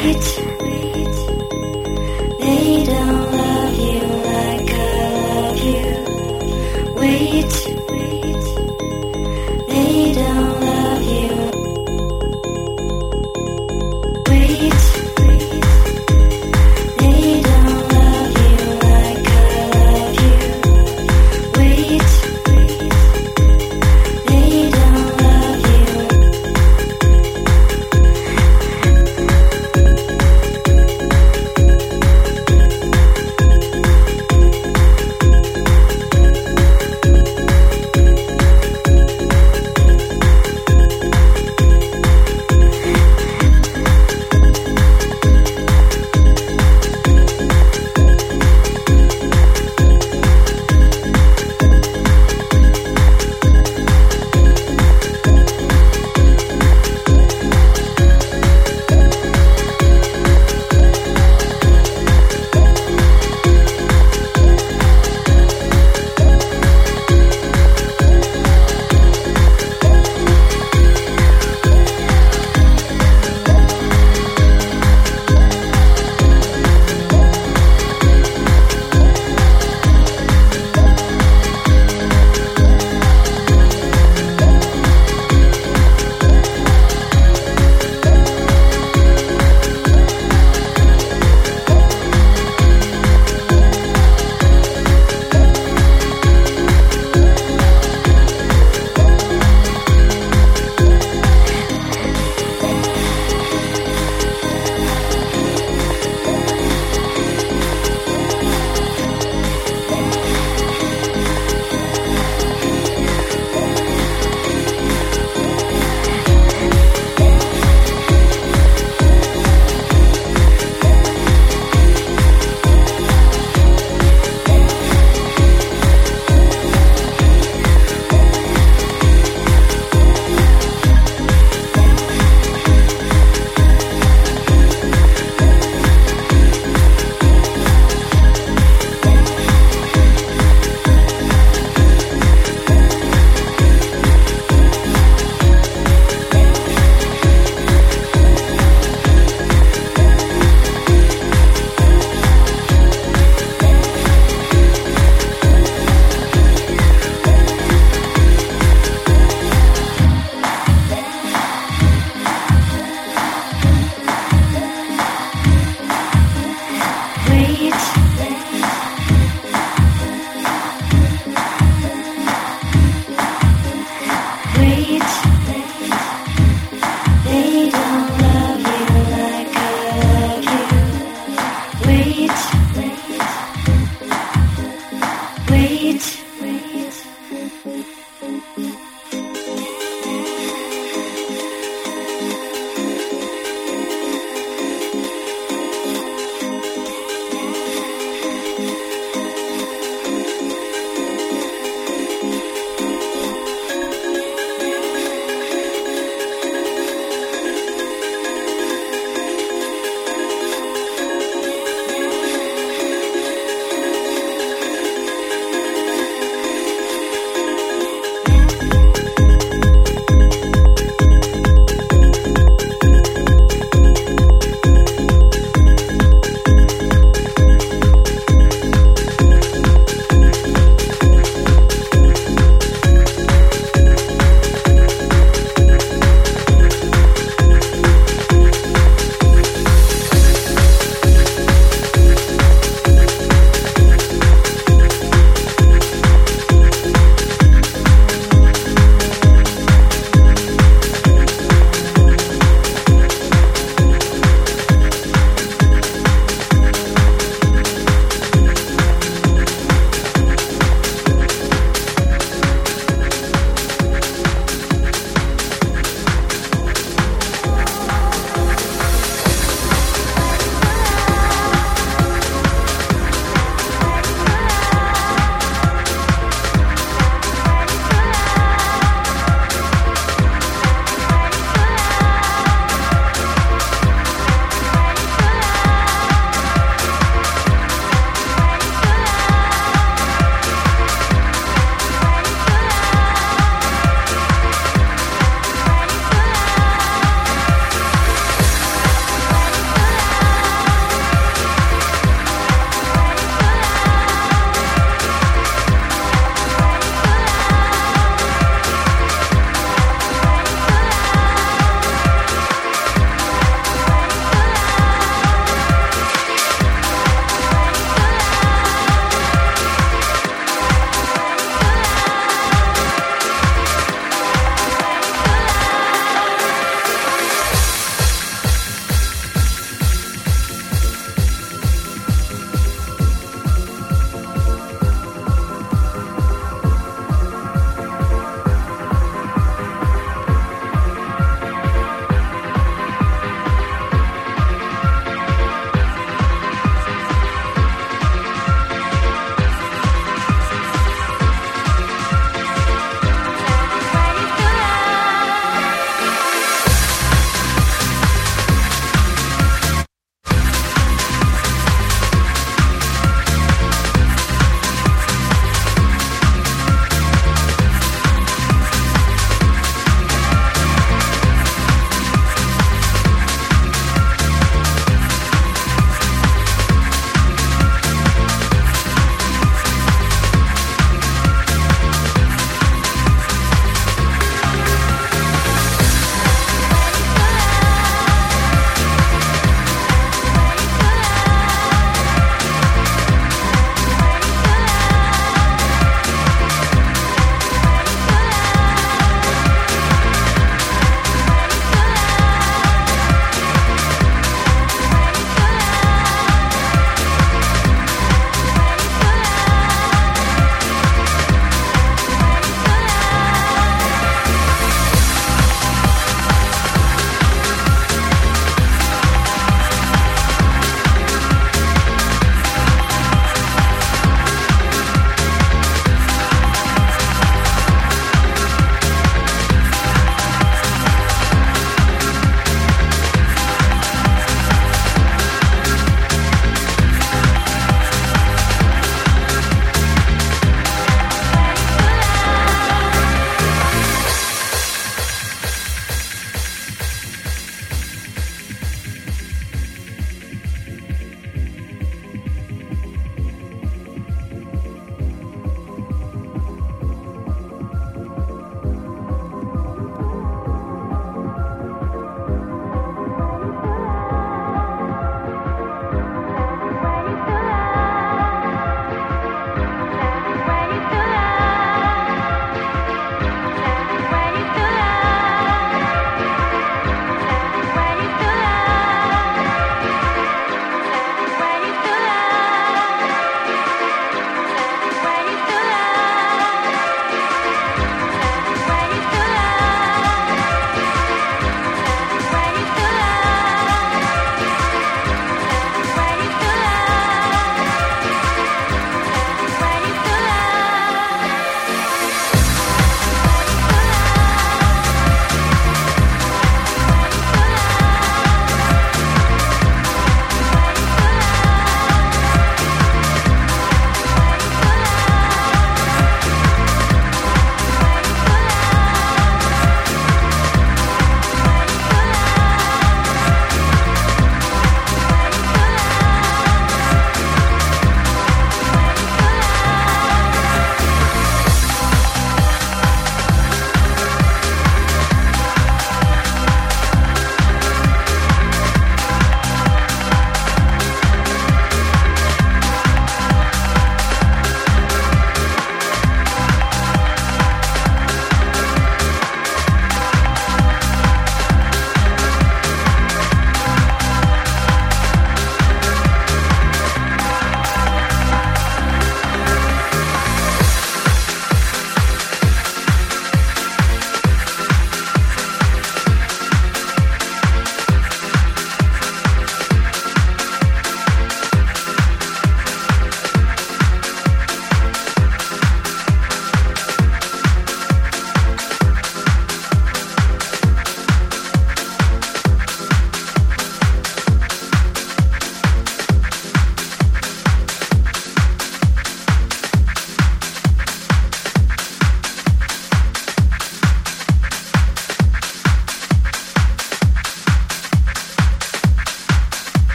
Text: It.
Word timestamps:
It. 0.00 0.57